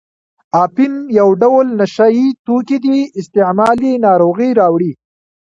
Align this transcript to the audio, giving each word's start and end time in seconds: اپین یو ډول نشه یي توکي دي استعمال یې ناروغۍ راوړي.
اپین 0.63 0.93
یو 1.19 1.29
ډول 1.41 1.67
نشه 1.79 2.07
یي 2.17 2.27
توکي 2.45 2.77
دي 2.85 2.97
استعمال 3.19 3.77
یې 3.87 3.93
ناروغۍ 4.05 4.49
راوړي. 4.59 4.91